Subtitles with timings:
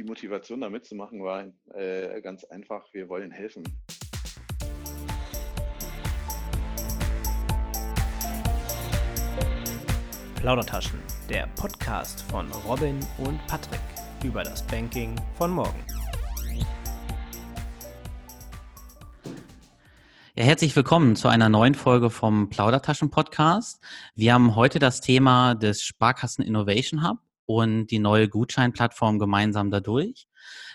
[0.00, 1.44] die Motivation da mitzumachen war
[1.74, 3.62] äh, ganz einfach, wir wollen helfen.
[10.36, 13.82] Plaudertaschen, der Podcast von Robin und Patrick
[14.24, 15.84] über das Banking von morgen.
[20.34, 23.84] Ja, herzlich willkommen zu einer neuen Folge vom Plaudertaschen Podcast.
[24.14, 27.18] Wir haben heute das Thema des Sparkassen Innovation Hub
[27.54, 30.28] und die neue Gutscheinplattform gemeinsam dadurch.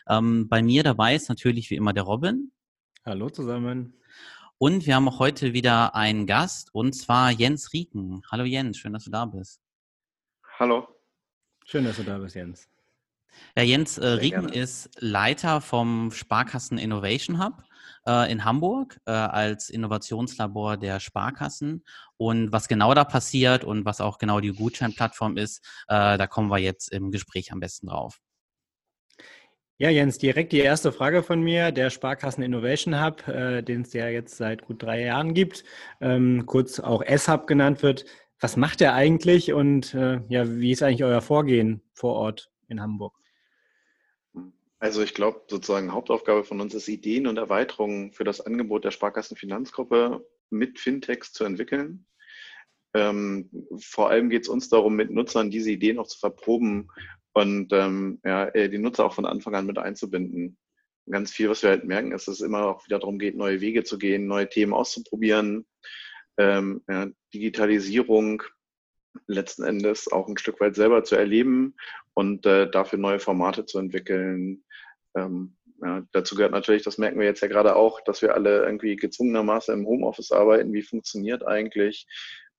[0.10, 2.52] Ähm, bei mir dabei ist natürlich wie immer der Robin.
[3.06, 3.94] Hallo zusammen.
[4.58, 8.24] Und wir haben auch heute wieder einen Gast, und zwar Jens Rieken.
[8.30, 9.62] Hallo Jens, schön, dass du da bist.
[10.60, 10.86] Hallo.
[11.66, 12.68] Schön, dass du da bist, Jens.
[13.56, 17.64] Ja, Jens äh, Rieken ist Leiter vom Sparkassen Innovation Hub
[18.08, 21.84] äh, in Hamburg äh, als Innovationslabor der Sparkassen.
[22.18, 26.50] Und was genau da passiert und was auch genau die Gutscheinplattform ist, äh, da kommen
[26.50, 28.20] wir jetzt im Gespräch am besten drauf.
[29.78, 31.74] Ja, Jens, direkt die erste Frage von mir.
[31.74, 35.66] Der Sparkassen Innovation Hub, äh, den es ja jetzt seit gut drei Jahren gibt,
[36.00, 38.06] ähm, kurz auch S-Hub genannt wird.
[38.40, 42.82] Was macht der eigentlich und äh, ja, wie ist eigentlich euer Vorgehen vor Ort in
[42.82, 43.18] Hamburg?
[44.80, 48.92] Also ich glaube, sozusagen Hauptaufgabe von uns ist, Ideen und Erweiterungen für das Angebot der
[48.92, 52.06] Sparkassenfinanzgruppe mit Fintechs zu entwickeln.
[52.94, 56.90] Ähm, vor allem geht es uns darum, mit Nutzern diese Ideen auch zu verproben
[57.34, 60.58] und ähm, ja, äh, die Nutzer auch von Anfang an mit einzubinden.
[61.10, 63.62] ganz viel, was wir halt merken, ist, dass es immer auch wieder darum geht, neue
[63.62, 65.66] Wege zu gehen, neue Themen auszuprobieren,
[66.38, 68.44] ähm, ja, Digitalisierung
[69.28, 71.76] letzten Endes auch ein Stück weit selber zu erleben
[72.14, 74.64] und äh, dafür neue Formate zu entwickeln.
[75.16, 78.64] Ähm, ja, dazu gehört natürlich, das merken wir jetzt ja gerade auch, dass wir alle
[78.64, 80.74] irgendwie gezwungenermaßen im Homeoffice arbeiten.
[80.74, 82.08] Wie funktioniert eigentlich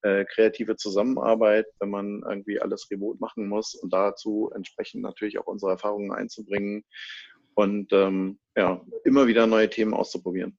[0.02, 5.46] äh, kreative Zusammenarbeit, wenn man irgendwie alles remote machen muss und dazu entsprechend natürlich auch
[5.46, 6.84] unsere Erfahrungen einzubringen
[7.54, 10.58] und ähm, ja, immer wieder neue Themen auszuprobieren.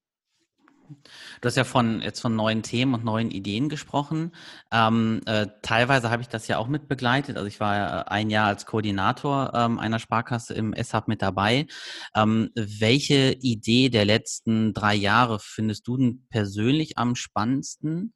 [1.41, 4.31] Du hast ja von jetzt von neuen Themen und neuen Ideen gesprochen.
[4.71, 7.37] Ähm, äh, teilweise habe ich das ja auch mit begleitet.
[7.37, 11.67] Also ich war ja ein Jahr als Koordinator ähm, einer Sparkasse im SHAB mit dabei.
[12.15, 18.14] Ähm, welche Idee der letzten drei Jahre findest du denn persönlich am spannendsten?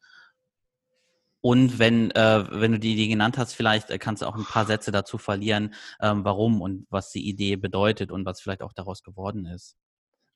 [1.41, 4.45] Und wenn, äh, wenn du die Idee genannt hast, vielleicht äh, kannst du auch ein
[4.45, 8.73] paar Sätze dazu verlieren, ähm, warum und was die Idee bedeutet und was vielleicht auch
[8.73, 9.75] daraus geworden ist.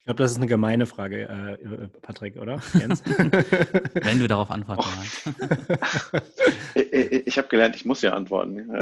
[0.06, 2.62] Ich glaube, das ist eine gemeine Frage, äh, äh Patrick, oder?
[2.80, 3.02] Jens?
[3.04, 6.22] wenn du darauf antworten willst.
[6.76, 8.70] ich, ich habe gelernt, ich muss ja antworten.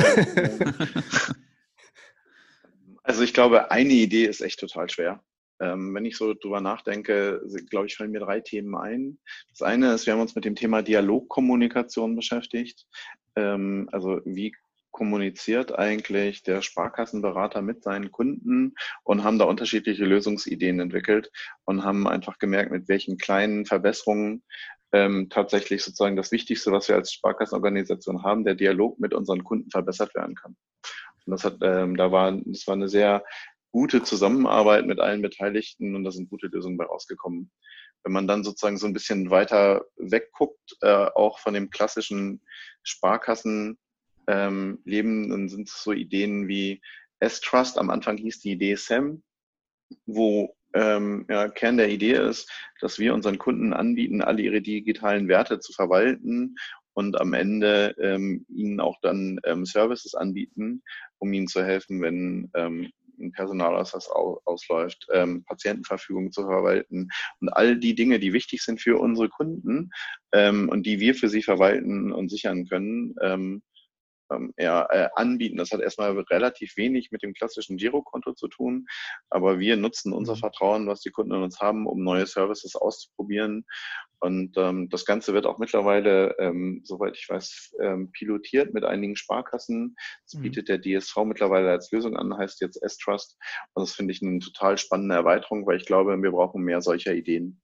[3.03, 5.23] also ich glaube, eine Idee ist echt total schwer.
[5.61, 9.17] Ähm, wenn ich so drüber nachdenke, glaube ich, fallen mir drei Themen ein.
[9.47, 12.85] Das eine ist, wir haben uns mit dem Thema Dialogkommunikation beschäftigt.
[13.37, 14.53] Ähm, also wie
[14.93, 21.29] kommuniziert eigentlich der Sparkassenberater mit seinen Kunden und haben da unterschiedliche Lösungsideen entwickelt
[21.65, 24.43] und haben einfach gemerkt, mit welchen kleinen Verbesserungen
[24.93, 29.69] ähm, tatsächlich sozusagen das Wichtigste, was wir als Sparkassenorganisation haben, der Dialog mit unseren Kunden
[29.71, 30.55] verbessert werden kann.
[31.25, 33.25] Und das hat, ähm, da war, das war eine sehr
[33.71, 37.51] gute Zusammenarbeit mit allen Beteiligten und da sind gute Lösungen bei rausgekommen.
[38.03, 42.41] Wenn man dann sozusagen so ein bisschen weiter wegguckt, äh, auch von dem klassischen
[42.83, 43.79] Sparkassen
[44.27, 46.81] ähm, leben, dann sind es so Ideen wie
[47.19, 47.77] S-Trust.
[47.77, 49.23] Am Anfang hieß die Idee SAM,
[50.05, 52.51] wo ähm, ja, Kern der Idee ist,
[52.81, 56.55] dass wir unseren Kunden anbieten, alle ihre digitalen Werte zu verwalten
[56.93, 60.83] und am Ende ähm, ihnen auch dann ähm, Services anbieten,
[61.19, 67.09] um ihnen zu helfen, wenn ähm, ein Personalausweis ausläuft, ähm, Patientenverfügung zu verwalten
[67.39, 69.91] und all die Dinge, die wichtig sind für unsere Kunden
[70.33, 73.61] ähm, und die wir für sie verwalten und sichern können, ähm,
[74.57, 75.57] ja, äh, anbieten.
[75.57, 78.87] Das hat erstmal relativ wenig mit dem klassischen Girokonto zu tun,
[79.29, 80.39] aber wir nutzen unser mhm.
[80.39, 83.65] Vertrauen, was die Kunden in uns haben, um neue Services auszuprobieren.
[84.19, 89.15] Und ähm, das Ganze wird auch mittlerweile, ähm, soweit ich weiß, ähm, pilotiert mit einigen
[89.15, 89.95] Sparkassen.
[90.25, 90.43] Das mhm.
[90.43, 93.37] bietet der DSV mittlerweile als Lösung an, heißt jetzt S-Trust.
[93.73, 97.13] Und das finde ich eine total spannende Erweiterung, weil ich glaube, wir brauchen mehr solcher
[97.13, 97.61] Ideen.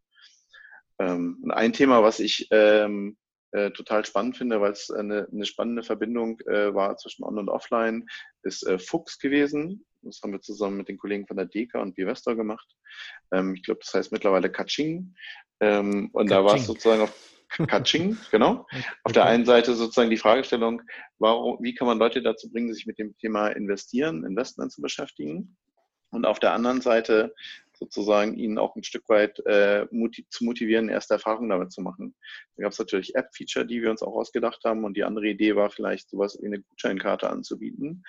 [0.99, 3.17] Ähm, ein Thema, was ich ähm,
[3.51, 7.49] äh, total spannend finde, weil es eine, eine spannende Verbindung äh, war zwischen On und
[7.49, 8.07] Offline,
[8.43, 9.85] ist äh, Fuchs gewesen.
[10.01, 12.67] Das haben wir zusammen mit den Kollegen von der DECA und Bivestor gemacht.
[13.33, 15.15] Ähm, ich glaube, das heißt mittlerweile Kaching.
[15.59, 16.29] Ähm, und Kaching.
[16.29, 17.13] da war es sozusagen auf
[17.67, 18.67] Kaching, genau.
[19.03, 20.81] Auf der einen Seite sozusagen die Fragestellung,
[21.17, 25.57] warum, wie kann man Leute dazu bringen, sich mit dem Thema Investieren, Investment zu beschäftigen?
[26.11, 27.33] Und auf der anderen Seite
[27.79, 32.13] sozusagen ihnen auch ein Stück weit äh, motiv zu motivieren, erste Erfahrungen damit zu machen.
[32.55, 35.55] Da gab es natürlich App-Feature, die wir uns auch ausgedacht haben und die andere Idee
[35.55, 38.03] war vielleicht sowas wie eine Gutscheinkarte anzubieten,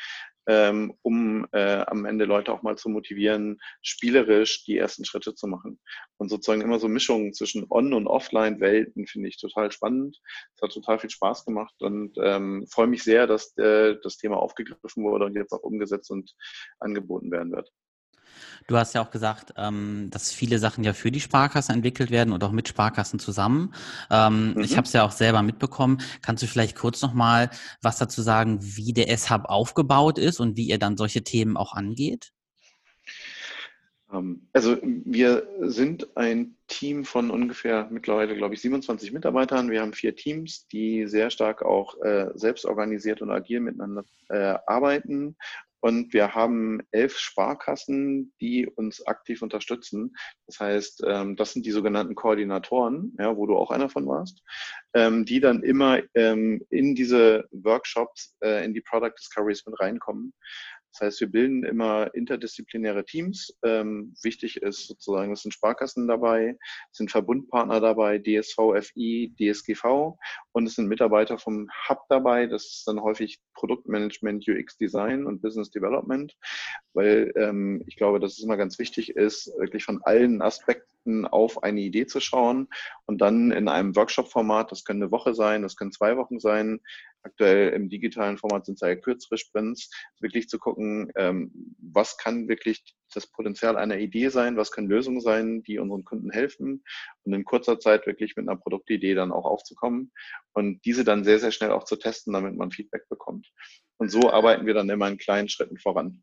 [0.48, 5.46] ähm, um äh, am Ende Leute auch mal zu motivieren, spielerisch die ersten Schritte zu
[5.46, 5.78] machen.
[6.16, 10.18] Und sozusagen immer so Mischungen zwischen On- und Offline-Welten finde ich total spannend.
[10.56, 14.38] Es hat total viel Spaß gemacht und ähm, freue mich sehr, dass äh, das Thema
[14.38, 16.34] aufgegriffen wurde und jetzt auch umgesetzt und
[16.80, 17.70] angeboten werden wird.
[18.66, 22.32] Du hast ja auch gesagt, ähm, dass viele Sachen ja für die Sparkassen entwickelt werden
[22.32, 23.74] und auch mit Sparkassen zusammen.
[24.10, 24.60] Ähm, mhm.
[24.60, 26.00] Ich habe es ja auch selber mitbekommen.
[26.22, 27.50] Kannst du vielleicht kurz nochmal
[27.82, 31.74] was dazu sagen, wie der S-Hub aufgebaut ist und wie ihr dann solche Themen auch
[31.74, 32.32] angeht?
[34.12, 39.70] Ähm, also wir sind ein Team von ungefähr mittlerweile, glaube ich, 27 Mitarbeitern.
[39.70, 44.58] Wir haben vier Teams, die sehr stark auch äh, selbst organisiert und agil miteinander äh,
[44.66, 45.36] arbeiten
[45.80, 50.14] und wir haben elf Sparkassen, die uns aktiv unterstützen.
[50.46, 54.42] Das heißt, ähm, das sind die sogenannten Koordinatoren, ja, wo du auch einer von warst,
[54.94, 60.34] ähm, die dann immer ähm, in diese Workshops, äh, in die Product Discoveries mit reinkommen.
[60.92, 63.56] Das heißt, wir bilden immer interdisziplinäre Teams.
[63.64, 66.56] Ähm, wichtig ist sozusagen, es sind Sparkassen dabei,
[66.90, 70.16] es sind Verbundpartner dabei, DSV, FI, DSGV
[70.52, 72.46] und es sind Mitarbeiter vom Hub dabei.
[72.46, 76.34] Das ist dann häufig Produktmanagement, UX Design und Business Development,
[76.94, 81.62] weil ähm, ich glaube, dass es immer ganz wichtig ist, wirklich von allen Aspekten auf
[81.62, 82.68] eine Idee zu schauen
[83.06, 86.80] und dann in einem Workshop-Format, das können eine Woche sein, das können zwei Wochen sein,
[87.22, 89.90] aktuell im digitalen Format sind es ja kürzere Sprints,
[90.20, 95.20] wirklich zu gucken, ähm, was kann wirklich das Potenzial einer Idee sein, was können Lösungen
[95.20, 96.84] sein, die unseren Kunden helfen
[97.24, 100.12] und in kurzer Zeit wirklich mit einer Produktidee dann auch aufzukommen
[100.52, 103.50] und diese dann sehr, sehr schnell auch zu testen, damit man Feedback bekommt.
[103.98, 106.22] Und so arbeiten wir dann immer in kleinen Schritten voran.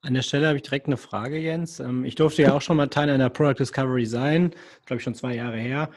[0.00, 1.80] An der Stelle habe ich direkt eine Frage, Jens.
[1.80, 4.54] Ähm, ich durfte ja auch schon mal Teil einer Product Discovery sein,
[4.86, 5.90] glaube ich schon zwei Jahre her.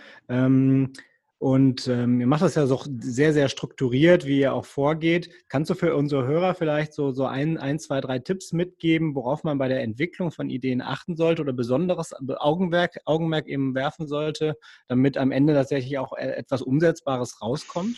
[1.41, 5.31] Und ähm, ihr macht das ja so sehr, sehr strukturiert, wie ihr auch vorgeht.
[5.49, 9.43] Kannst du für unsere Hörer vielleicht so, so ein, ein, zwei, drei Tipps mitgeben, worauf
[9.43, 14.55] man bei der Entwicklung von Ideen achten sollte oder besonderes Augenmerk, Augenmerk eben werfen sollte,
[14.88, 17.97] damit am Ende tatsächlich auch e-, etwas Umsetzbares rauskommt?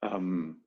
[0.00, 0.64] Ähm,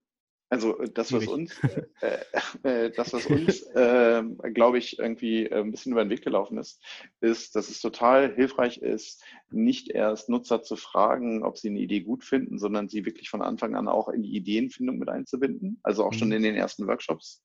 [0.54, 1.60] also äh, das, was uns,
[2.02, 2.20] äh,
[2.62, 4.24] äh, das, was uns, äh,
[4.54, 6.80] glaube ich, irgendwie äh, ein bisschen über den Weg gelaufen ist,
[7.22, 12.02] ist, dass es total hilfreich ist, nicht erst Nutzer zu fragen, ob sie eine Idee
[12.02, 16.06] gut finden, sondern sie wirklich von Anfang an auch in die Ideenfindung mit einzubinden, also
[16.06, 16.18] auch mhm.
[16.18, 17.44] schon in den ersten Workshops.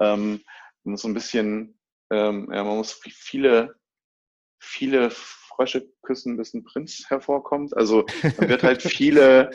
[0.00, 0.40] Ähm,
[0.82, 1.78] man muss so ein bisschen,
[2.10, 3.76] ähm, ja, man muss viele,
[4.58, 7.76] viele Frösche küssen, bis ein Prinz hervorkommt.
[7.76, 8.04] Also
[8.36, 9.50] man wird halt viele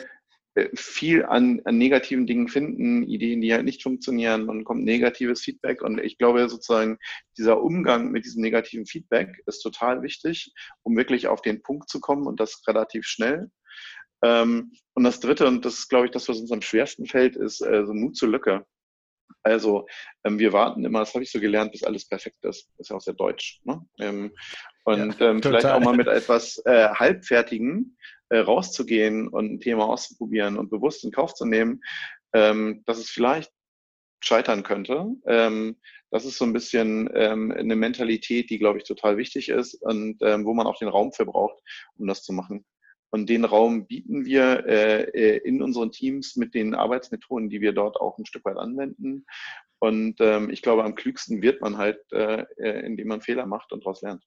[0.74, 5.82] viel an, an negativen Dingen finden, Ideen, die halt nicht funktionieren und kommt negatives Feedback.
[5.82, 6.98] Und ich glaube sozusagen,
[7.36, 10.52] dieser Umgang mit diesem negativen Feedback ist total wichtig,
[10.82, 13.50] um wirklich auf den Punkt zu kommen und das relativ schnell.
[14.22, 17.36] Ähm, und das Dritte, und das ist, glaube ich, das, was uns am schwersten fällt,
[17.36, 18.66] ist äh, so Mut zur Lücke.
[19.42, 19.86] Also
[20.24, 22.68] ähm, wir warten immer, das habe ich so gelernt, bis alles perfekt ist.
[22.76, 23.60] Das ist ja auch sehr deutsch.
[23.64, 23.80] Ne?
[24.00, 24.32] Ähm,
[24.84, 27.96] und ja, vielleicht auch mal mit etwas äh, Halbfertigen
[28.30, 31.80] äh, rauszugehen und ein Thema auszuprobieren und bewusst in Kauf zu nehmen,
[32.32, 33.52] ähm, dass es vielleicht
[34.20, 35.06] scheitern könnte.
[35.26, 35.76] Ähm,
[36.10, 40.18] das ist so ein bisschen ähm, eine Mentalität, die, glaube ich, total wichtig ist und
[40.22, 41.58] ähm, wo man auch den Raum für braucht,
[41.96, 42.64] um das zu machen.
[43.10, 47.72] Und den Raum bieten wir äh, äh in unseren Teams mit den Arbeitsmethoden, die wir
[47.72, 49.24] dort auch ein Stück weit anwenden.
[49.78, 53.72] Und ähm, ich glaube, am klügsten wird man halt, äh, äh indem man Fehler macht
[53.72, 54.24] und daraus lernt.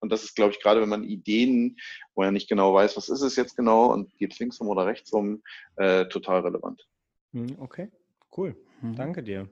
[0.00, 1.76] Und das ist, glaube ich, gerade wenn man Ideen,
[2.14, 4.68] wo er nicht genau weiß, was ist es jetzt genau und geht es links rum
[4.68, 5.42] oder rechts rum,
[5.76, 6.86] äh, total relevant.
[7.32, 7.90] Hm, okay,
[8.36, 8.56] cool.
[8.82, 8.96] Mhm.
[8.96, 9.48] Danke dir.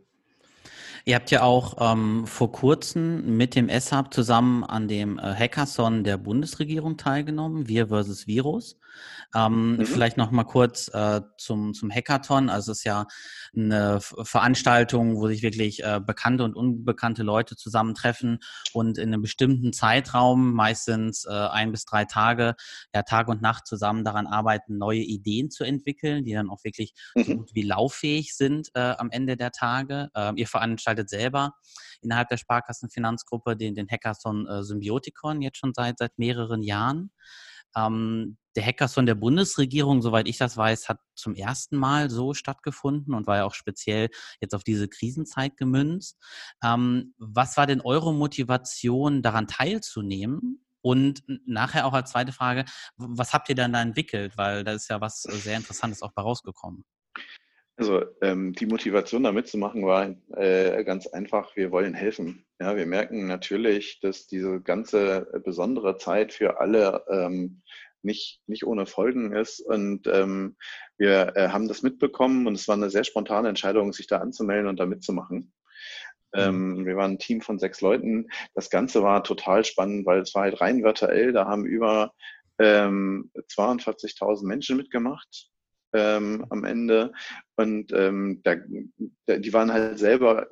[1.04, 6.04] Ihr habt ja auch ähm, vor kurzem mit dem SHAB zusammen an dem äh, Hackathon
[6.04, 8.78] der Bundesregierung teilgenommen, Wir versus Virus.
[9.34, 9.86] Ähm, mhm.
[9.86, 12.48] Vielleicht noch mal kurz äh, zum, zum Hackathon.
[12.48, 13.06] Also es ist ja
[13.54, 18.38] eine Veranstaltung, wo sich wirklich äh, bekannte und unbekannte Leute zusammentreffen
[18.72, 22.54] und in einem bestimmten Zeitraum, meistens äh, ein bis drei Tage,
[22.94, 26.94] ja Tag und Nacht zusammen daran arbeiten, neue Ideen zu entwickeln, die dann auch wirklich
[27.14, 27.24] mhm.
[27.24, 30.08] so gut wie lauffähig sind äh, am Ende der Tage.
[30.14, 31.52] Ähm, ihr veranstaltet selber
[32.02, 37.12] innerhalb der Sparkassenfinanzgruppe den, den Hackathon äh, Symbiotikon jetzt schon seit, seit mehreren Jahren.
[37.76, 43.14] Ähm, der Hackathon der Bundesregierung, soweit ich das weiß, hat zum ersten Mal so stattgefunden
[43.14, 44.08] und war ja auch speziell
[44.40, 46.18] jetzt auf diese Krisenzeit gemünzt.
[46.64, 50.64] Ähm, was war denn eure Motivation, daran teilzunehmen?
[50.80, 52.64] Und nachher auch als zweite Frage,
[52.96, 54.36] was habt ihr dann da entwickelt?
[54.36, 56.84] Weil da ist ja was sehr Interessantes auch bei rausgekommen.
[57.78, 62.44] Also ähm, die Motivation da mitzumachen war äh, ganz einfach, wir wollen helfen.
[62.58, 67.62] Ja, wir merken natürlich, dass diese ganze besondere Zeit für alle ähm,
[68.02, 69.60] nicht, nicht ohne Folgen ist.
[69.60, 70.56] Und ähm,
[70.96, 74.66] wir äh, haben das mitbekommen und es war eine sehr spontane Entscheidung, sich da anzumelden
[74.66, 75.52] und da mitzumachen.
[76.34, 78.26] Ähm, wir waren ein Team von sechs Leuten.
[78.54, 81.32] Das Ganze war total spannend, weil es war halt rein virtuell.
[81.32, 82.12] Da haben über
[82.58, 85.48] ähm, 42.000 Menschen mitgemacht
[85.92, 87.12] ähm, am Ende.
[87.56, 88.54] Und ähm, da,
[89.36, 90.46] die waren halt selber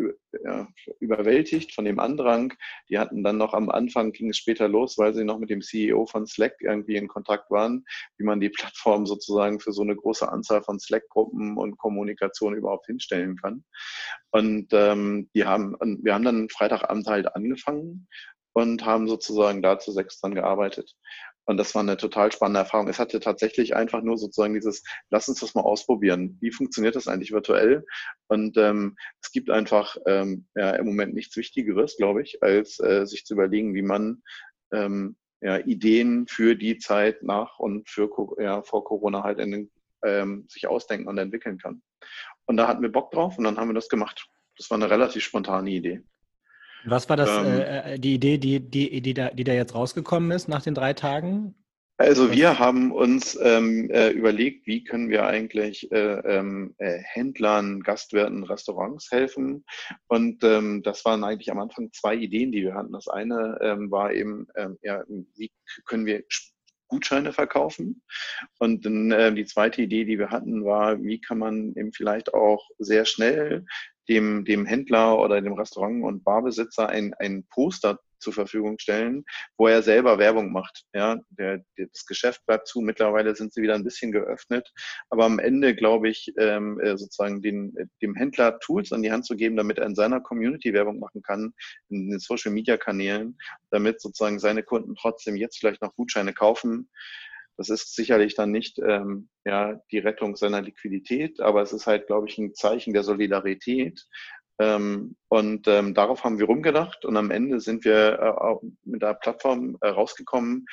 [0.44, 0.66] ja,
[0.98, 2.52] überwältigt von dem Andrang.
[2.88, 5.60] Die hatten dann noch am Anfang, ging es später los, weil sie noch mit dem
[5.60, 7.84] CEO von Slack irgendwie in Kontakt waren,
[8.18, 12.86] wie man die Plattform sozusagen für so eine große Anzahl von Slack-Gruppen und Kommunikation überhaupt
[12.86, 13.64] hinstellen kann.
[14.30, 18.08] Und ähm, die haben, und wir haben dann Freitagabend halt angefangen
[18.52, 20.96] und haben sozusagen da zu sechs dran gearbeitet.
[21.46, 22.88] Und das war eine total spannende Erfahrung.
[22.88, 26.36] Es hatte tatsächlich einfach nur sozusagen dieses, lass uns das mal ausprobieren.
[26.40, 27.86] Wie funktioniert das eigentlich virtuell?
[28.28, 33.06] Und ähm, es gibt einfach ähm, ja, im Moment nichts Wichtigeres, glaube ich, als äh,
[33.06, 34.22] sich zu überlegen, wie man
[34.72, 39.70] ähm, ja, Ideen für die Zeit nach und für ja, vor Corona halt in
[40.04, 41.82] ähm, sich ausdenken und entwickeln kann.
[42.46, 44.28] Und da hatten wir Bock drauf und dann haben wir das gemacht.
[44.56, 46.02] Das war eine relativ spontane Idee.
[46.85, 49.75] Was war das, ähm, äh, äh, die Idee, die, die, die, da, die da jetzt
[49.75, 51.54] rausgekommen ist nach den drei Tagen?
[51.99, 57.83] Also wir haben uns ähm, äh, überlegt, wie können wir eigentlich äh, ähm, äh, Händlern,
[57.83, 59.64] Gastwirten, Restaurants helfen.
[60.06, 62.92] Und ähm, das waren eigentlich am Anfang zwei Ideen, die wir hatten.
[62.92, 65.50] Das eine ähm, war eben, ähm, ja, wie
[65.87, 66.23] können wir
[66.88, 68.02] Gutscheine verkaufen.
[68.59, 72.35] Und dann äh, die zweite Idee, die wir hatten, war, wie kann man eben vielleicht
[72.35, 73.64] auch sehr schnell
[74.08, 79.25] dem, dem Händler oder dem Restaurant- und Barbesitzer ein, ein Poster zur Verfügung stellen,
[79.56, 80.84] wo er selber Werbung macht.
[80.94, 82.80] Ja, der, das Geschäft bleibt zu.
[82.80, 84.72] Mittlerweile sind sie wieder ein bisschen geöffnet.
[85.10, 89.26] Aber am Ende, glaube ich, ähm, äh, sozusagen den, dem Händler Tools an die Hand
[89.26, 91.52] zu geben, damit er in seiner Community Werbung machen kann,
[91.88, 93.38] in den Social Media Kanälen,
[93.70, 96.88] damit sozusagen seine Kunden trotzdem jetzt vielleicht noch Gutscheine kaufen.
[97.56, 102.06] Das ist sicherlich dann nicht ähm, ja, die Rettung seiner Liquidität, aber es ist halt,
[102.06, 104.06] glaube ich, ein Zeichen der Solidarität.
[104.58, 109.14] Ähm, und ähm, darauf haben wir rumgedacht und am Ende sind wir äh, mit der
[109.14, 110.66] Plattform äh, rausgekommen,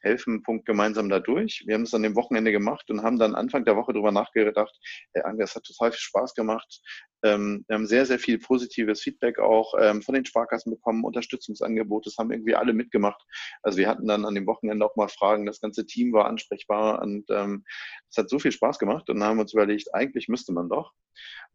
[0.00, 1.20] helfen Punkt gemeinsam da.
[1.20, 4.74] Wir haben es an dem Wochenende gemacht und haben dann Anfang der Woche darüber nachgedacht,
[5.12, 6.80] hey, es hat total viel Spaß gemacht.
[7.22, 12.08] Ähm, wir haben sehr, sehr viel positives Feedback auch ähm, von den Sparkassen bekommen, Unterstützungsangebote,
[12.08, 13.22] das haben irgendwie alle mitgemacht.
[13.62, 17.02] Also wir hatten dann an dem Wochenende auch mal Fragen, das ganze Team war ansprechbar
[17.02, 17.64] und ähm,
[18.08, 20.68] es hat so viel Spaß gemacht und dann haben wir uns überlegt, eigentlich müsste man
[20.68, 20.92] doch.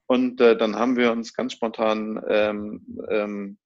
[0.07, 3.57] Und äh, dann haben wir uns ganz spontan ähm, ähm,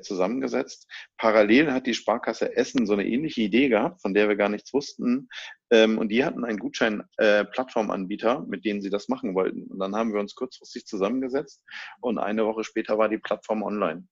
[0.00, 0.86] zusammengesetzt.
[1.16, 4.72] Parallel hat die Sparkasse Essen so eine ähnliche Idee gehabt, von der wir gar nichts
[4.72, 5.28] wussten.
[5.70, 9.64] Ähm, und die hatten einen Gutschein-Plattformanbieter, äh, mit denen sie das machen wollten.
[9.64, 11.62] Und dann haben wir uns kurzfristig zusammengesetzt
[12.00, 14.06] und eine Woche später war die Plattform online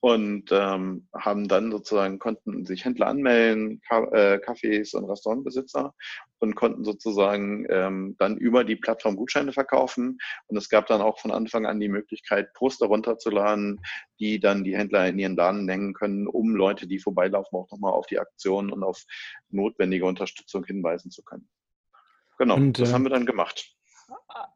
[0.00, 5.94] und ähm, haben dann sozusagen, konnten sich Händler anmelden, Ka äh, Cafés und Restaurantbesitzer
[6.38, 10.18] und konnten sozusagen ähm, dann über die Plattform Gutscheine verkaufen.
[10.46, 13.80] Und es gab dann auch von Anfang an die Möglichkeit, Poster runterzuladen,
[14.18, 17.92] die dann die Händler in ihren Laden hängen können, um Leute, die vorbeilaufen, auch nochmal
[17.92, 19.04] auf die Aktion und auf
[19.50, 21.48] notwendige Unterstützung hinweisen zu können.
[22.38, 23.76] Genau, und, das äh, haben wir dann gemacht.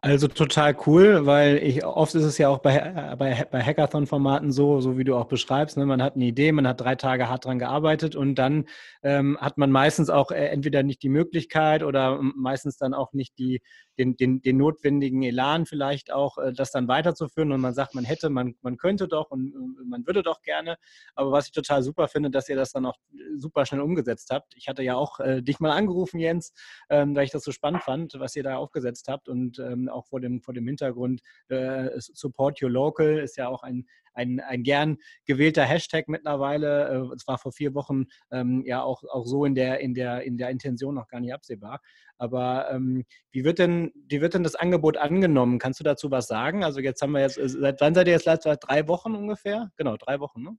[0.01, 4.81] Also total cool, weil ich oft ist es ja auch bei, bei, bei Hackathon-Formaten so,
[4.81, 5.77] so wie du auch beschreibst.
[5.79, 5.87] Ne?
[5.87, 8.67] Man hat eine Idee, man hat drei Tage hart dran gearbeitet und dann
[9.03, 13.39] ähm, hat man meistens auch äh, entweder nicht die Möglichkeit oder meistens dann auch nicht
[13.39, 13.63] die,
[13.99, 17.53] den, den, den notwendigen Elan vielleicht auch, äh, das dann weiterzuführen.
[17.53, 20.77] Und man sagt, man hätte, man, man könnte doch und, und man würde doch gerne.
[21.15, 22.97] Aber was ich total super finde, dass ihr das dann auch
[23.37, 24.55] super schnell umgesetzt habt.
[24.57, 26.53] Ich hatte ja auch äh, dich mal angerufen, Jens,
[26.91, 30.07] ähm, weil ich das so spannend fand, was ihr da aufgesetzt habt und ähm, auch
[30.07, 34.63] vor dem, vor dem Hintergrund äh, Support Your Local ist ja auch ein, ein, ein
[34.63, 37.13] gern gewählter Hashtag mittlerweile.
[37.15, 40.39] Es war vor vier Wochen ähm, ja auch, auch so in der, in, der, in
[40.39, 41.81] der Intention noch gar nicht absehbar.
[42.19, 45.59] Aber ähm, wie, wird denn, wie wird denn das Angebot angenommen?
[45.59, 46.65] Kannst du dazu was sagen?
[46.65, 49.71] Also jetzt haben wir jetzt, äh, seit wann seid ihr jetzt seit drei Wochen ungefähr?
[49.77, 50.57] Genau, drei Wochen, ne?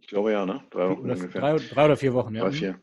[0.00, 0.64] Ich glaube ja, ne?
[0.70, 1.40] Drei Wochen oder ungefähr.
[1.40, 2.42] Drei, drei, oder vier Wochen, ja.
[2.42, 2.54] Drei, mhm.
[2.54, 2.82] vier.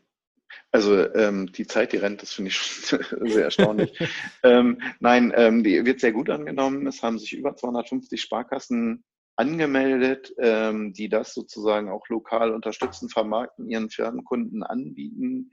[0.72, 3.92] Also ähm, die Zeit, die rennt, das finde ich schon sehr erstaunlich.
[4.42, 6.86] ähm, nein, ähm, die wird sehr gut angenommen.
[6.86, 9.04] Es haben sich über 250 Sparkassen
[9.40, 15.50] angemeldet, ähm, die das sozusagen auch lokal unterstützen, vermarkten, ihren Firmenkunden anbieten.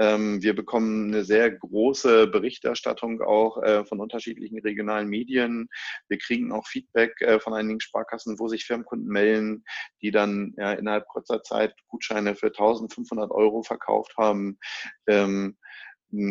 [0.00, 5.68] Ähm, wir bekommen eine sehr große Berichterstattung auch äh, von unterschiedlichen regionalen Medien.
[6.08, 9.64] Wir kriegen auch Feedback äh, von einigen Sparkassen, wo sich Firmenkunden melden,
[10.00, 14.58] die dann ja, innerhalb kurzer Zeit Gutscheine für 1500 Euro verkauft haben.
[15.06, 15.58] Ähm,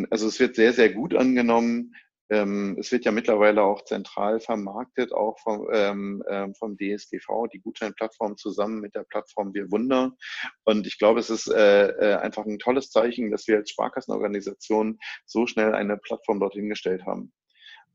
[0.10, 1.94] also es wird sehr, sehr gut angenommen.
[2.29, 7.60] Ähm, es wird ja mittlerweile auch zentral vermarktet, auch vom, ähm, ähm vom DSGV, die
[7.60, 10.13] Gutscheinplattform zusammen mit der Plattform Wir Wunder.
[10.65, 15.00] Und ich glaube, es ist äh, äh, einfach ein tolles Zeichen, dass wir als Sparkassenorganisation
[15.25, 17.31] so schnell eine Plattform dorthin gestellt haben.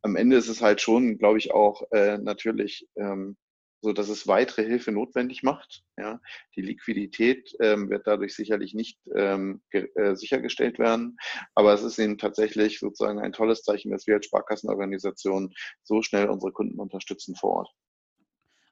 [0.03, 3.37] Am Ende ist es halt schon, glaube ich, auch äh, natürlich ähm,
[3.83, 5.83] so dass es weitere Hilfe notwendig macht.
[5.99, 6.21] Ja,
[6.57, 11.19] die Liquidität ähm, wird dadurch sicherlich nicht ähm, äh, sichergestellt werden,
[11.55, 16.31] aber es ist eben tatsächlich sozusagen ein tolles Zeichen, dass wir als Sparkassenorganisation so schnell
[16.31, 17.71] unsere Kunden unterstützen vor Ort.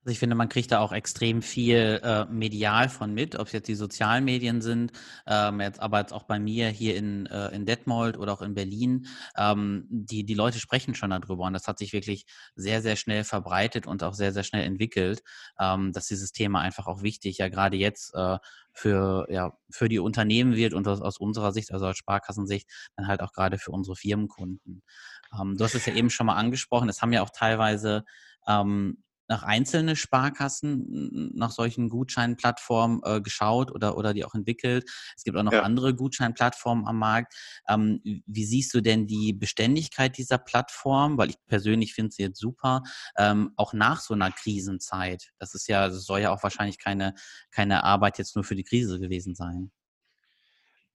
[0.03, 3.53] Also ich finde, man kriegt da auch extrem viel äh, medial von mit, ob es
[3.53, 4.93] jetzt die sozialen Medien sind,
[5.27, 8.55] ähm, jetzt, aber jetzt auch bei mir hier in, äh, in Detmold oder auch in
[8.55, 9.07] Berlin.
[9.37, 13.25] Ähm, die, die Leute sprechen schon darüber und das hat sich wirklich sehr, sehr schnell
[13.25, 15.23] verbreitet und auch sehr, sehr schnell entwickelt,
[15.61, 18.39] ähm, dass dieses Thema einfach auch wichtig, ja gerade jetzt äh,
[18.73, 22.67] für, ja, für die Unternehmen wird und aus, aus unserer Sicht, also aus Sparkassensicht,
[22.97, 24.83] dann halt auch gerade für unsere Firmenkunden.
[25.39, 28.05] Ähm, du hast es ja eben schon mal angesprochen, es haben ja auch teilweise
[28.49, 34.91] ähm, nach einzelne Sparkassen nach solchen Gutscheinplattformen äh, geschaut oder, oder die auch entwickelt.
[35.17, 35.63] Es gibt auch noch ja.
[35.63, 37.35] andere Gutscheinplattformen am Markt.
[37.69, 41.17] Ähm, wie siehst du denn die Beständigkeit dieser Plattform?
[41.17, 42.83] Weil ich persönlich finde sie jetzt super,
[43.17, 45.31] ähm, auch nach so einer Krisenzeit.
[45.39, 47.15] Das ist ja, das soll ja auch wahrscheinlich keine,
[47.53, 49.71] keine Arbeit jetzt nur für die Krise gewesen sein.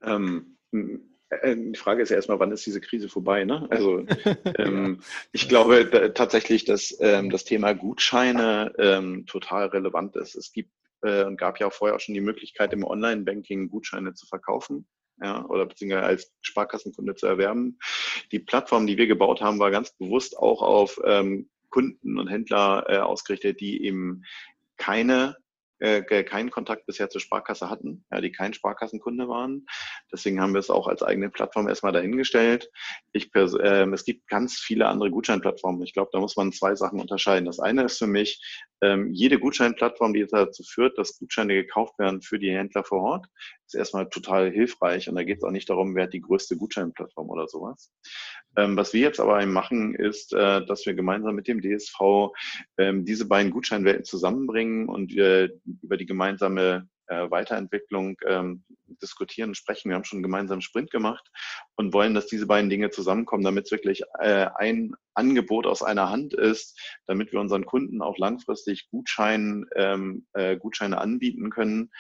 [0.01, 0.97] Ähm, äh,
[1.43, 3.45] die Frage ist ja erstmal, wann ist diese Krise vorbei?
[3.45, 3.67] Ne?
[3.69, 4.05] Also
[4.57, 5.01] ähm,
[5.31, 10.35] ich glaube da, tatsächlich, dass ähm, das Thema Gutscheine ähm, total relevant ist.
[10.35, 14.13] Es gibt äh, und gab ja auch vorher auch schon die Möglichkeit, im Online-Banking Gutscheine
[14.13, 14.87] zu verkaufen.
[15.21, 17.79] Ja, oder beziehungsweise als Sparkassenkunde zu erwerben.
[18.33, 22.85] Die Plattform, die wir gebaut haben, war ganz bewusst auch auf ähm, Kunden und Händler
[22.89, 24.23] äh, ausgerichtet, die eben
[24.75, 25.37] keine
[25.79, 29.65] äh, keinen Kontakt bisher zur Sparkasse hatten, ja, die kein Sparkassenkunde waren.
[30.11, 32.69] Deswegen haben wir es auch als eigene Plattform erstmal dahingestellt.
[33.11, 35.83] Ich, äh, es gibt ganz viele andere Gutscheinplattformen.
[35.83, 37.45] Ich glaube, da muss man zwei Sachen unterscheiden.
[37.45, 38.41] Das eine ist für mich,
[38.81, 43.27] ähm, jede Gutscheinplattform, die dazu führt, dass Gutscheine gekauft werden für die Händler vor Ort,
[43.65, 45.09] ist erstmal total hilfreich.
[45.09, 47.91] Und da geht es auch nicht darum, wer hat die größte Gutscheinplattform oder sowas.
[48.57, 52.31] Ähm, was wir jetzt aber machen, ist, äh, dass wir gemeinsam mit dem DSV
[52.77, 55.49] ähm, diese beiden Gutscheinwelten zusammenbringen und wir
[55.81, 58.63] über die gemeinsame äh, Weiterentwicklung ähm,
[59.01, 59.89] diskutieren und sprechen.
[59.89, 61.29] Wir haben schon einen gemeinsamen Sprint gemacht
[61.75, 66.09] und wollen, dass diese beiden Dinge zusammenkommen, damit es wirklich äh, ein Angebot aus einer
[66.09, 71.91] Hand ist, damit wir unseren Kunden auch langfristig Gutschein, ähm, äh, Gutscheine anbieten können.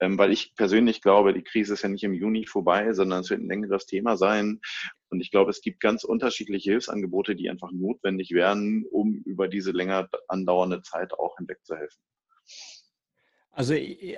[0.00, 3.30] Ähm, weil ich persönlich glaube, die Krise ist ja nicht im Juni vorbei, sondern es
[3.30, 4.60] wird ein längeres Thema sein.
[5.08, 9.70] Und ich glaube, es gibt ganz unterschiedliche Hilfsangebote, die einfach notwendig werden, um über diese
[9.70, 12.00] länger andauernde Zeit auch hinweg zu helfen.
[13.56, 13.74] Also,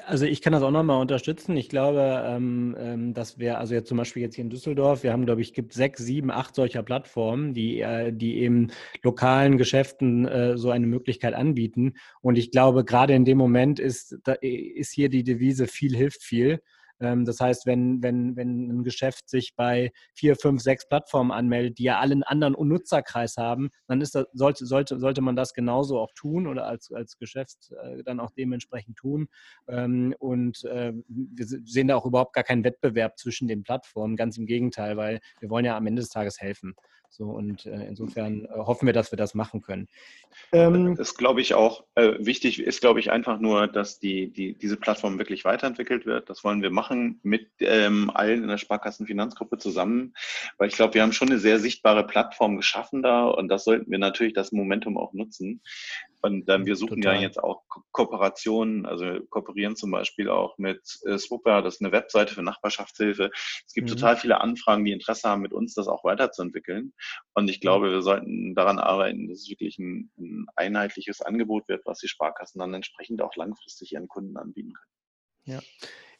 [0.06, 1.58] also ich kann das auch nochmal unterstützen.
[1.58, 5.12] Ich glaube, ähm, ähm, dass wir, also jetzt zum Beispiel jetzt hier in Düsseldorf, wir
[5.12, 8.68] haben, glaube ich, gibt sechs, sieben, acht solcher Plattformen, die, äh, die eben
[9.02, 11.94] lokalen Geschäften äh, so eine Möglichkeit anbieten.
[12.22, 16.22] Und ich glaube, gerade in dem Moment ist, da, ist hier die Devise viel hilft
[16.22, 16.62] viel.
[17.00, 21.78] Ähm, das heißt, wenn, wenn, wenn ein Geschäft sich bei vier, fünf, sechs Plattformen anmeldet,
[21.78, 25.52] die ja alle einen anderen Nutzerkreis haben, dann ist das, sollte, sollte, sollte man das
[25.52, 29.28] genauso auch tun oder als, als Geschäft äh, dann auch dementsprechend tun.
[29.68, 34.38] Ähm, und äh, wir sehen da auch überhaupt gar keinen Wettbewerb zwischen den Plattformen, ganz
[34.38, 36.74] im Gegenteil, weil wir wollen ja am Ende des Tages helfen.
[37.16, 39.88] So, und äh, insofern äh, hoffen wir, dass wir das machen können.
[40.52, 41.84] Ähm, das glaube ich auch.
[41.94, 46.28] Äh, wichtig ist, glaube ich, einfach nur, dass die, die, diese Plattform wirklich weiterentwickelt wird.
[46.28, 50.12] Das wollen wir machen mit ähm, allen in der Sparkassenfinanzgruppe zusammen,
[50.58, 53.90] weil ich glaube, wir haben schon eine sehr sichtbare Plattform geschaffen da und das sollten
[53.90, 55.62] wir natürlich das Momentum auch nutzen.
[56.26, 57.16] Und ähm, wir suchen Total.
[57.16, 61.82] ja jetzt auch Ko Kooperationen, also kooperieren zum Beispiel auch mit äh, Swooper, das ist
[61.82, 63.30] eine Webseite für Nachbarschaftshilfe.
[63.64, 63.94] Es gibt mhm.
[63.94, 66.92] total viele Anfragen, die Interesse haben, mit uns das auch weiterzuentwickeln.
[67.34, 71.86] Und ich glaube, wir sollten daran arbeiten, dass es wirklich ein, ein einheitliches Angebot wird,
[71.86, 75.58] was die Sparkassen dann entsprechend auch langfristig ihren Kunden anbieten können.
[75.58, 75.60] Ja.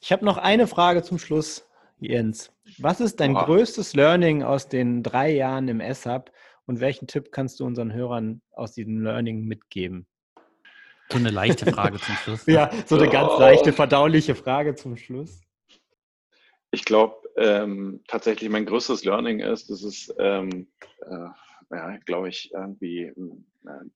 [0.01, 2.53] Ich habe noch eine Frage zum Schluss, Jens.
[2.79, 3.47] Was ist dein Boah.
[3.47, 6.31] größtes Learning aus den drei Jahren im SAP
[6.67, 10.07] und welchen Tipp kannst du unseren Hörern aus diesem Learning mitgeben?
[11.11, 12.47] So eine leichte Frage zum Schluss.
[12.47, 15.41] ja, so eine ganz leichte, verdauliche Frage zum Schluss.
[16.73, 20.67] Ich glaube, ähm, tatsächlich mein größtes Learning ist, dass es, ähm,
[21.03, 21.29] äh,
[21.71, 23.13] ja, glaube ich, irgendwie äh,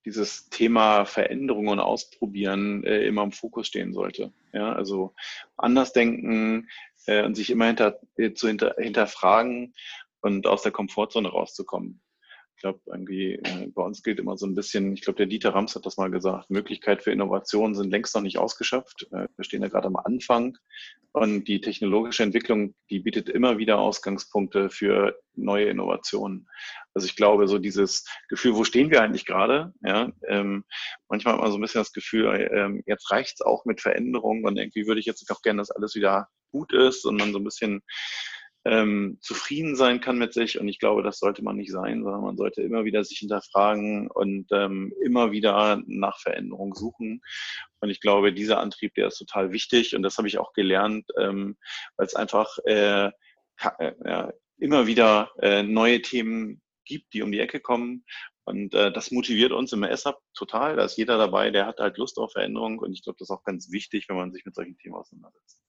[0.04, 4.33] dieses Thema Veränderung und Ausprobieren äh, immer im Fokus stehen sollte.
[4.52, 5.14] Ja, also
[5.56, 6.68] anders denken
[7.06, 9.74] äh, und sich immer hinter, äh, zu hinter, hinterfragen
[10.20, 12.00] und aus der Komfortzone rauszukommen.
[12.61, 15.55] Ich glaube, irgendwie äh, bei uns gilt immer so ein bisschen, ich glaube, der Dieter
[15.55, 19.09] Rams hat das mal gesagt, Möglichkeit für Innovationen sind längst noch nicht ausgeschöpft.
[19.12, 20.59] Äh, wir stehen ja gerade am Anfang
[21.12, 26.51] und die technologische Entwicklung, die bietet immer wieder Ausgangspunkte für neue Innovationen.
[26.92, 29.73] Also ich glaube, so dieses Gefühl, wo stehen wir eigentlich gerade?
[29.83, 30.64] Ja, ähm,
[31.09, 34.59] manchmal hat man so ein bisschen das Gefühl, ähm, jetzt reicht's auch mit Veränderungen und
[34.59, 37.44] irgendwie würde ich jetzt auch gerne, dass alles wieder gut ist und man so ein
[37.44, 37.81] bisschen
[38.64, 40.61] ähm, zufrieden sein kann mit sich.
[40.61, 44.11] Und ich glaube, das sollte man nicht sein, sondern man sollte immer wieder sich hinterfragen
[44.11, 47.23] und ähm, immer wieder nach Veränderung suchen.
[47.81, 49.96] Und ich glaube, dieser Antrieb, der ist total wichtig.
[49.96, 51.57] Und das habe ich auch gelernt, ähm,
[51.96, 53.07] weil es einfach äh,
[53.79, 58.05] äh, ja, immer wieder äh, neue Themen gibt, die um die Ecke kommen.
[58.44, 60.77] Und äh, das motiviert uns im SAP total.
[60.77, 62.79] Da ist jeder dabei, der hat halt Lust auf Veränderung.
[62.79, 65.62] Und ich glaube, das ist auch ganz wichtig, wenn man sich mit solchen Themen auseinandersetzt.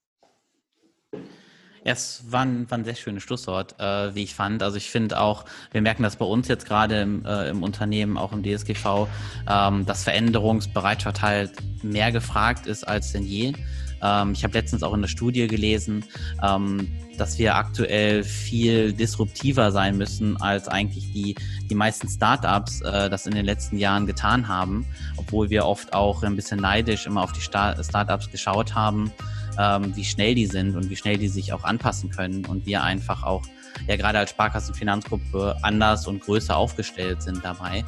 [1.84, 4.62] Es war ein, war ein sehr schönes Schlusswort, äh, wie ich fand.
[4.62, 8.16] Also ich finde auch, wir merken das bei uns jetzt gerade im, äh, im Unternehmen,
[8.16, 9.08] auch im DSGV,
[9.48, 13.54] ähm, dass Veränderungsbereitschaft halt mehr gefragt ist als denn je.
[14.00, 16.04] Ähm, ich habe letztens auch in der Studie gelesen,
[16.42, 21.34] ähm, dass wir aktuell viel disruptiver sein müssen, als eigentlich die,
[21.68, 26.22] die meisten Startups äh, das in den letzten Jahren getan haben, obwohl wir oft auch
[26.22, 29.12] ein bisschen neidisch immer auf die Start Startups geschaut haben
[29.58, 32.82] ähm, wie schnell die sind und wie schnell die sich auch anpassen können und wir
[32.82, 33.42] einfach auch
[33.88, 37.84] ja gerade als Sparkassenfinanzgruppe anders und größer aufgestellt sind dabei.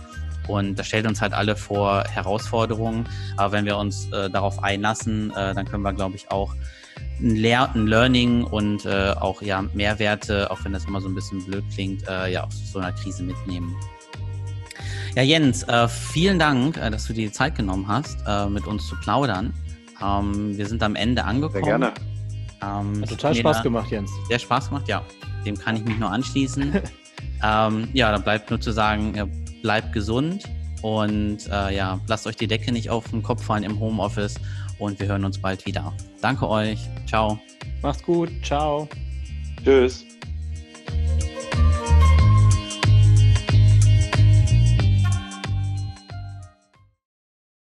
[0.48, 3.09] Und das stellt uns halt alle vor Herausforderungen.
[3.37, 6.55] Aber wenn wir uns äh, darauf einlassen, äh, dann können wir, glaube ich, auch
[7.20, 11.14] ein, Lehr ein Learning und äh, auch ja Mehrwerte, auch wenn das immer so ein
[11.14, 13.74] bisschen blöd klingt, äh, ja aus so einer Krise mitnehmen.
[15.16, 18.18] Ja, Jens, äh, vielen Dank, äh, dass du dir die Zeit genommen hast,
[18.50, 19.55] mit uns zu plaudern.
[20.02, 21.64] Ähm, wir sind am Ende angekommen.
[21.64, 21.92] Sehr gerne.
[22.62, 24.11] Ähm, Hat total Spaß gemacht, Jens.
[24.28, 25.02] Sehr Spaß gemacht, ja.
[25.44, 26.72] Dem kann ich mich nur anschließen.
[27.44, 29.26] ähm, ja, da bleibt nur zu sagen, ja,
[29.62, 30.44] bleibt gesund
[30.83, 34.37] und äh, ja, lasst euch die Decke nicht auf den Kopf fallen im Homeoffice
[34.78, 35.92] und wir hören uns bald wieder.
[36.20, 36.78] Danke euch.
[37.07, 37.38] Ciao.
[37.83, 38.30] Macht's gut.
[38.42, 38.88] Ciao.
[39.62, 40.04] Tschüss.